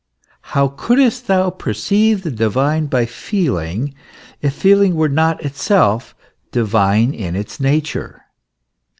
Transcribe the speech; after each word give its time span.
How 0.57 0.69
couldst 0.69 1.27
thou 1.27 1.51
perceive 1.51 2.23
the 2.23 2.31
divine 2.31 2.87
by 2.87 3.05
feeling, 3.05 3.93
if 4.41 4.51
feeling 4.55 4.95
were 4.95 5.07
not 5.07 5.45
itself 5.45 6.15
divine 6.63 7.13
in 7.13 7.35
its 7.35 7.59
nature 7.59 8.23